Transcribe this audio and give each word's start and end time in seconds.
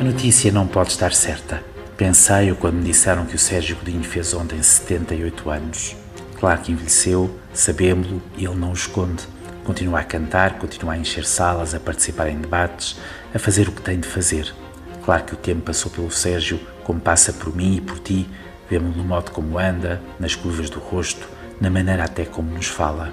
A 0.00 0.04
notícia 0.04 0.52
não 0.52 0.64
pode 0.64 0.92
estar 0.92 1.12
certa. 1.12 1.60
Pensei-o 1.96 2.54
quando 2.54 2.76
me 2.76 2.84
disseram 2.84 3.26
que 3.26 3.34
o 3.34 3.38
Sérgio 3.38 3.74
Godinho 3.74 4.04
fez 4.04 4.32
ontem 4.32 4.62
78 4.62 5.50
anos. 5.50 5.96
Claro 6.38 6.60
que 6.60 6.70
envelheceu, 6.70 7.36
sabemos-lo 7.52 8.22
e 8.36 8.44
ele 8.44 8.54
não 8.54 8.70
o 8.70 8.74
esconde. 8.74 9.24
Continua 9.64 9.98
a 9.98 10.04
cantar, 10.04 10.56
continua 10.60 10.92
a 10.92 10.96
encher 10.96 11.26
salas, 11.26 11.74
a 11.74 11.80
participar 11.80 12.28
em 12.28 12.40
debates, 12.40 12.96
a 13.34 13.40
fazer 13.40 13.68
o 13.68 13.72
que 13.72 13.82
tem 13.82 13.98
de 13.98 14.06
fazer. 14.06 14.54
Claro 15.04 15.24
que 15.24 15.34
o 15.34 15.36
tempo 15.36 15.62
passou 15.62 15.90
pelo 15.90 16.12
Sérgio, 16.12 16.60
como 16.84 17.00
passa 17.00 17.32
por 17.32 17.54
mim 17.56 17.78
e 17.78 17.80
por 17.80 17.98
ti, 17.98 18.28
vemos 18.70 18.96
no 18.96 19.02
modo 19.02 19.32
como 19.32 19.58
anda, 19.58 20.00
nas 20.20 20.36
curvas 20.36 20.70
do 20.70 20.78
rosto, 20.78 21.28
na 21.60 21.70
maneira 21.70 22.04
até 22.04 22.24
como 22.24 22.54
nos 22.54 22.68
fala. 22.68 23.12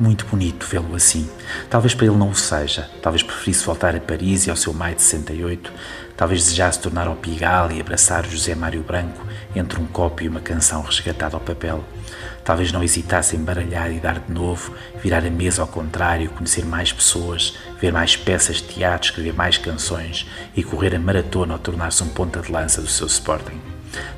Muito 0.00 0.24
bonito 0.24 0.66
vê-lo 0.66 0.96
assim. 0.96 1.28
Talvez 1.68 1.92
para 1.92 2.06
ele 2.06 2.16
não 2.16 2.30
o 2.30 2.34
seja, 2.34 2.88
talvez 3.02 3.22
preferisse 3.22 3.66
voltar 3.66 3.94
a 3.94 4.00
Paris 4.00 4.46
e 4.46 4.50
ao 4.50 4.56
seu 4.56 4.72
maio 4.72 4.96
de 4.96 5.02
68, 5.02 5.70
talvez 6.16 6.42
desejasse 6.42 6.80
tornar 6.80 7.06
ao 7.06 7.16
Pigal 7.16 7.70
e 7.70 7.82
abraçar 7.82 8.24
José 8.24 8.54
Mário 8.54 8.82
Branco 8.82 9.26
entre 9.54 9.78
um 9.78 9.84
copo 9.84 10.22
e 10.22 10.28
uma 10.28 10.40
canção 10.40 10.80
resgatada 10.80 11.36
ao 11.36 11.40
papel. 11.40 11.84
Talvez 12.42 12.72
não 12.72 12.82
hesitasse 12.82 13.36
em 13.36 13.44
baralhar 13.44 13.92
e 13.92 14.00
dar 14.00 14.20
de 14.20 14.32
novo, 14.32 14.74
virar 15.02 15.22
a 15.22 15.30
mesa 15.30 15.60
ao 15.60 15.68
contrário, 15.68 16.30
conhecer 16.30 16.64
mais 16.64 16.90
pessoas, 16.90 17.58
ver 17.78 17.92
mais 17.92 18.16
peças 18.16 18.56
de 18.56 18.68
teatro, 18.68 19.10
escrever 19.10 19.34
mais 19.34 19.58
canções 19.58 20.26
e 20.56 20.62
correr 20.64 20.94
a 20.94 20.98
maratona 20.98 21.52
ao 21.52 21.58
tornar-se 21.58 22.02
um 22.02 22.08
ponta 22.08 22.40
de 22.40 22.50
lança 22.50 22.80
do 22.80 22.88
seu 22.88 23.06
Sporting. 23.06 23.60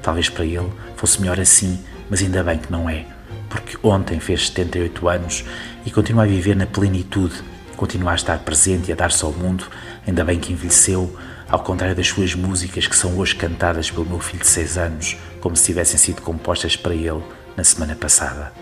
Talvez 0.01 0.29
para 0.29 0.45
ele 0.45 0.73
fosse 0.95 1.21
melhor 1.21 1.41
assim, 1.41 1.85
mas 2.09 2.23
ainda 2.23 2.45
bem 2.45 2.59
que 2.59 2.71
não 2.71 2.89
é 2.89 3.05
porque 3.53 3.77
ontem 3.83 4.19
fez 4.19 4.49
78 4.49 5.09
anos 5.09 5.45
e 5.85 5.91
continua 5.91 6.25
a 6.25 6.27
viver 6.27 6.57
na 6.57 6.67
plenitude, 6.67 7.43
continua 7.77 8.13
a 8.13 8.15
estar 8.15 8.39
presente 8.41 8.89
e 8.89 8.93
a 8.93 8.97
dar-se 8.97 9.25
ao 9.25 9.33
mundo, 9.33 9.67
ainda 10.07 10.25
bem 10.25 10.39
que 10.39 10.53
envelheceu, 10.53 11.17
ao 11.49 11.61
contrário 11.61 11.95
das 11.95 12.09
suas 12.09 12.35
músicas 12.35 12.87
que 12.87 12.97
são 12.97 13.19
hoje 13.19 13.35
cantadas 13.35 13.91
pelo 13.91 14.07
meu 14.07 14.21
filho 14.21 14.41
de 14.41 14.49
6 14.49 14.79
anos, 14.79 15.17
como 15.41 15.57
se 15.57 15.65
tivessem 15.65 15.99
sido 15.99 16.23
compostas 16.23 16.77
para 16.77 16.95
ele 16.95 17.23
na 17.57 17.65
semana 17.65 17.95
passada. 17.95 18.53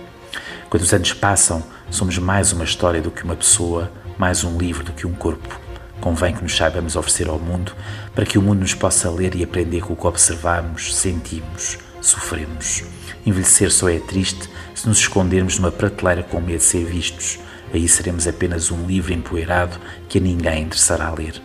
Quando 0.69 0.83
os 0.83 0.93
anos 0.93 1.13
passam, 1.13 1.63
somos 1.91 2.17
mais 2.19 2.53
uma 2.53 2.65
história 2.65 3.03
do 3.03 3.11
que 3.11 3.25
uma 3.25 3.37
pessoa, 3.37 3.93
mais 4.17 4.45
um 4.45 4.57
livro 4.57 4.85
do 4.85 4.93
que 4.93 5.07
um 5.07 5.13
corpo. 5.13 5.61
Convém 6.01 6.35
que 6.35 6.43
nos 6.43 6.57
saibamos 6.57 6.97
oferecer 6.97 7.29
ao 7.29 7.39
mundo 7.39 7.73
para 8.15 8.25
que 8.25 8.39
o 8.39 8.43
mundo 8.43 8.61
nos 8.61 8.75
possa 8.75 9.11
ler 9.11 9.35
e 9.35 9.45
aprender 9.45 9.83
com 9.83 9.93
o 9.93 9.97
que 9.97 10.07
observamos, 10.07 10.97
sentimos, 10.97 11.79
sofremos. 12.01 12.83
Envelhecer 13.25 13.71
só 13.71 13.89
é 13.89 13.99
triste 13.99 14.49
se 14.75 14.89
nos 14.89 14.99
escondermos 14.99 15.59
numa 15.59 15.71
prateleira 15.71 16.23
com 16.23 16.41
medo 16.41 16.59
de 16.59 16.65
ser 16.65 16.85
vistos. 16.85 17.39
Aí 17.73 17.89
seremos 17.89 18.27
apenas 18.27 18.71
um 18.71 18.87
livro 18.87 19.13
empoeirado 19.13 19.79
que 20.09 20.19
a 20.19 20.21
ninguém 20.21 20.63
interessará 20.65 21.11
ler. 21.11 21.41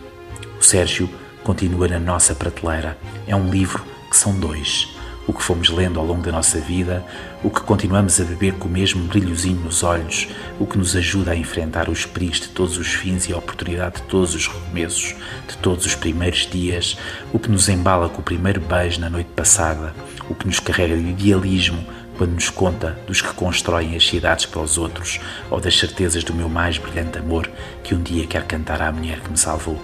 O 0.58 0.62
Sérgio 0.62 1.08
continua 1.44 1.86
na 1.86 1.98
nossa 1.98 2.34
prateleira. 2.34 2.98
É 3.26 3.36
um 3.36 3.50
livro 3.50 3.84
que 4.10 4.16
são 4.16 4.38
dois. 4.38 4.95
O 5.26 5.32
que 5.32 5.42
fomos 5.42 5.70
lendo 5.70 5.98
ao 5.98 6.06
longo 6.06 6.22
da 6.22 6.30
nossa 6.30 6.60
vida, 6.60 7.04
o 7.42 7.50
que 7.50 7.60
continuamos 7.60 8.20
a 8.20 8.24
beber 8.24 8.54
com 8.54 8.68
o 8.68 8.70
mesmo 8.70 9.04
brilhozinho 9.08 9.60
nos 9.60 9.82
olhos, 9.82 10.28
o 10.60 10.66
que 10.66 10.78
nos 10.78 10.94
ajuda 10.94 11.32
a 11.32 11.36
enfrentar 11.36 11.88
os 11.88 12.06
perigos 12.06 12.40
de 12.40 12.48
todos 12.48 12.78
os 12.78 12.88
fins 12.88 13.28
e 13.28 13.32
a 13.32 13.36
oportunidade 13.36 13.96
de 13.96 14.02
todos 14.02 14.34
os 14.34 14.46
recomeços, 14.46 15.16
de 15.48 15.56
todos 15.58 15.84
os 15.84 15.96
primeiros 15.96 16.46
dias, 16.46 16.96
o 17.32 17.40
que 17.40 17.50
nos 17.50 17.68
embala 17.68 18.08
com 18.08 18.20
o 18.20 18.24
primeiro 18.24 18.60
beijo 18.60 19.00
na 19.00 19.10
noite 19.10 19.30
passada, 19.34 19.92
o 20.30 20.34
que 20.34 20.46
nos 20.46 20.60
carrega 20.60 20.96
de 20.96 21.10
idealismo 21.10 21.84
quando 22.16 22.32
nos 22.32 22.48
conta 22.48 22.98
dos 23.06 23.20
que 23.20 23.32
constroem 23.34 23.94
as 23.94 24.06
cidades 24.06 24.46
para 24.46 24.62
os 24.62 24.78
outros 24.78 25.20
ou 25.50 25.60
das 25.60 25.78
certezas 25.78 26.24
do 26.24 26.32
meu 26.32 26.48
mais 26.48 26.78
brilhante 26.78 27.18
amor 27.18 27.50
que 27.82 27.94
um 27.94 28.02
dia 28.02 28.26
quer 28.26 28.44
cantar 28.44 28.80
à 28.80 28.90
mulher 28.90 29.20
que 29.20 29.30
me 29.30 29.36
salvou. 29.36 29.80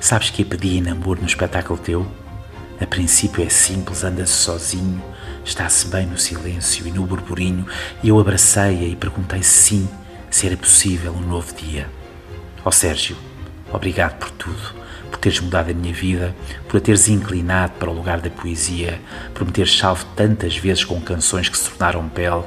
Sabes 0.00 0.30
que 0.30 0.42
a 0.42 0.46
pedi 0.46 0.78
em 0.78 0.80
namoro 0.80 1.20
no 1.20 1.26
espetáculo 1.26 1.78
teu? 1.78 2.06
A 2.80 2.86
princípio 2.86 3.44
é 3.44 3.48
simples, 3.48 4.04
anda-se 4.04 4.32
sozinho, 4.32 5.02
está-se 5.44 5.86
bem 5.88 6.06
no 6.06 6.18
silêncio 6.18 6.86
e 6.86 6.90
no 6.90 7.04
burburinho, 7.04 7.66
e 8.02 8.08
eu 8.08 8.18
abracei-a 8.18 8.88
e 8.88 8.96
perguntei 8.96 9.42
sim, 9.42 9.88
se 10.30 10.46
era 10.46 10.56
possível 10.56 11.12
um 11.12 11.20
novo 11.20 11.54
dia. 11.54 11.88
Ó 12.64 12.68
oh, 12.68 12.72
Sérgio, 12.72 13.16
obrigado 13.72 14.18
por 14.18 14.30
tudo 14.30 14.80
por 15.10 15.18
teres 15.18 15.40
mudado 15.40 15.70
a 15.70 15.74
minha 15.74 15.92
vida, 15.92 16.34
por 16.68 16.78
a 16.78 16.80
teres 16.80 17.08
inclinado 17.08 17.72
para 17.78 17.90
o 17.90 17.94
lugar 17.94 18.20
da 18.20 18.30
poesia, 18.30 19.00
por 19.34 19.44
me 19.44 19.52
teres 19.52 19.76
salvo 19.76 20.06
tantas 20.16 20.56
vezes 20.56 20.84
com 20.84 21.00
canções 21.00 21.48
que 21.48 21.58
se 21.58 21.68
tornaram 21.68 22.08
pele, 22.08 22.44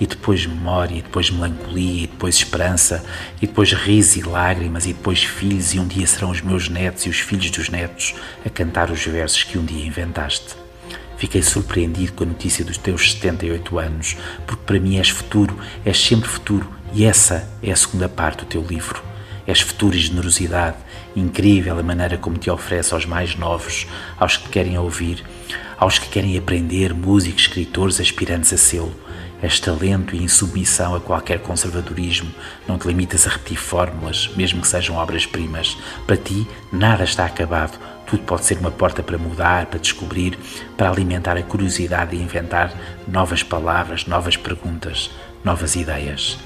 e 0.00 0.06
depois 0.06 0.46
memória, 0.46 0.96
e 0.96 1.02
depois 1.02 1.30
melancolia, 1.30 2.04
e 2.04 2.06
depois 2.06 2.36
esperança, 2.36 3.04
e 3.40 3.46
depois 3.46 3.72
riso 3.74 4.18
e 4.18 4.22
lágrimas, 4.22 4.86
e 4.86 4.94
depois 4.94 5.22
filhos, 5.22 5.74
e 5.74 5.78
um 5.78 5.86
dia 5.86 6.06
serão 6.06 6.30
os 6.30 6.40
meus 6.40 6.70
netos 6.70 7.04
e 7.04 7.10
os 7.10 7.20
filhos 7.20 7.50
dos 7.50 7.68
netos 7.68 8.14
a 8.44 8.48
cantar 8.48 8.90
os 8.90 9.04
versos 9.04 9.44
que 9.44 9.58
um 9.58 9.64
dia 9.64 9.84
inventaste. 9.84 10.56
Fiquei 11.18 11.42
surpreendido 11.42 12.14
com 12.14 12.24
a 12.24 12.28
notícia 12.28 12.64
dos 12.64 12.78
teus 12.78 13.12
78 13.12 13.78
anos, 13.78 14.16
porque 14.46 14.62
para 14.64 14.80
mim 14.80 14.96
és 14.96 15.10
futuro, 15.10 15.54
és 15.84 16.02
sempre 16.02 16.26
futuro, 16.26 16.66
e 16.94 17.04
essa 17.04 17.46
é 17.62 17.70
a 17.70 17.76
segunda 17.76 18.08
parte 18.08 18.38
do 18.38 18.46
teu 18.46 18.62
livro. 18.62 19.02
És 19.46 19.60
futuro 19.60 19.94
e 19.94 20.00
generosidade, 20.00 20.78
incrível 21.14 21.78
a 21.78 21.82
maneira 21.82 22.16
como 22.16 22.38
te 22.38 22.50
oferece 22.50 22.94
aos 22.94 23.04
mais 23.04 23.36
novos, 23.36 23.86
aos 24.18 24.38
que 24.38 24.48
querem 24.48 24.78
ouvir, 24.78 25.22
aos 25.76 25.98
que 25.98 26.08
querem 26.08 26.38
aprender, 26.38 26.94
músicos, 26.94 27.42
escritores, 27.42 28.00
aspirantes 28.00 28.52
a 28.54 28.56
sê-lo. 28.56 28.94
És 29.42 29.58
talento 29.58 30.14
e 30.14 30.22
insubmissão 30.22 30.94
a 30.94 31.00
qualquer 31.00 31.40
conservadorismo, 31.40 32.30
não 32.68 32.78
te 32.78 32.86
limitas 32.86 33.26
a 33.26 33.30
repetir 33.30 33.56
fórmulas, 33.56 34.30
mesmo 34.36 34.60
que 34.60 34.68
sejam 34.68 34.96
obras-primas. 34.96 35.76
Para 36.06 36.16
ti, 36.16 36.46
nada 36.72 37.04
está 37.04 37.24
acabado, 37.24 37.78
tudo 38.06 38.22
pode 38.24 38.44
ser 38.44 38.58
uma 38.58 38.70
porta 38.70 39.02
para 39.02 39.16
mudar, 39.16 39.66
para 39.66 39.78
descobrir, 39.78 40.38
para 40.76 40.90
alimentar 40.90 41.36
a 41.36 41.42
curiosidade 41.42 42.16
e 42.16 42.22
inventar 42.22 42.72
novas 43.06 43.42
palavras, 43.42 44.06
novas 44.06 44.36
perguntas, 44.36 45.10
novas 45.44 45.76
ideias. 45.76 46.38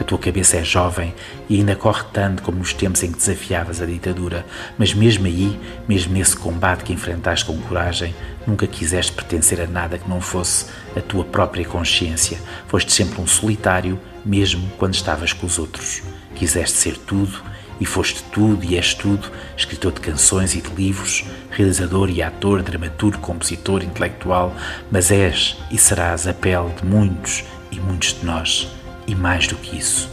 A 0.00 0.04
tua 0.04 0.18
cabeça 0.18 0.56
é 0.56 0.64
jovem 0.64 1.14
e 1.48 1.56
ainda 1.56 1.76
corre 1.76 2.04
tanto 2.12 2.42
como 2.42 2.58
nos 2.58 2.72
tempos 2.72 3.02
em 3.02 3.12
que 3.12 3.18
desafiavas 3.18 3.80
a 3.80 3.86
ditadura, 3.86 4.44
mas 4.78 4.94
mesmo 4.94 5.26
aí, 5.26 5.58
mesmo 5.86 6.14
nesse 6.14 6.36
combate 6.36 6.84
que 6.84 6.92
enfrentaste 6.92 7.44
com 7.44 7.58
coragem, 7.58 8.14
nunca 8.46 8.66
quiseste 8.66 9.12
pertencer 9.12 9.60
a 9.60 9.66
nada 9.66 9.98
que 9.98 10.08
não 10.08 10.20
fosse 10.20 10.66
a 10.96 11.00
tua 11.00 11.24
própria 11.24 11.64
consciência. 11.64 12.38
Foste 12.68 12.92
sempre 12.92 13.20
um 13.20 13.26
solitário, 13.26 14.00
mesmo 14.24 14.66
quando 14.78 14.94
estavas 14.94 15.32
com 15.32 15.46
os 15.46 15.58
outros. 15.58 16.02
Quiseste 16.34 16.78
ser 16.78 16.96
tudo 16.96 17.42
e 17.78 17.84
foste 17.84 18.22
tudo 18.32 18.64
e 18.64 18.76
és 18.76 18.94
tudo, 18.94 19.30
escritor 19.56 19.92
de 19.92 20.00
canções 20.00 20.54
e 20.54 20.62
de 20.62 20.70
livros, 20.70 21.24
realizador 21.50 22.08
e 22.08 22.22
ator, 22.22 22.62
dramaturgo, 22.62 23.18
compositor, 23.18 23.82
intelectual, 23.82 24.54
mas 24.90 25.10
és 25.10 25.58
e 25.70 25.76
serás 25.76 26.26
a 26.26 26.32
pele 26.32 26.70
de 26.80 26.86
muitos 26.86 27.44
e 27.70 27.78
muitos 27.78 28.18
de 28.18 28.24
nós 28.24 28.82
e 29.12 29.14
mais 29.14 29.46
do 29.46 29.56
que 29.56 29.76
isso, 29.76 30.10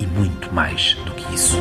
e 0.00 0.06
muito 0.06 0.52
mais 0.52 0.94
do 1.04 1.12
que 1.12 1.34
isso. 1.34 1.56